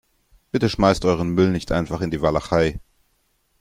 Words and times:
Bitte 0.51 0.67
schmeißt 0.67 1.05
euren 1.05 1.29
Müll 1.29 1.51
nicht 1.51 1.71
einfach 1.71 2.01
in 2.01 2.09
die 2.09 2.23
Walachei. 2.23 2.79